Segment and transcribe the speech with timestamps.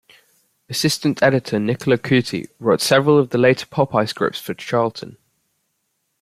[0.67, 5.15] Assistant editor Nicola Cuti wrote several of the later "Popeye" scripts for Charlton.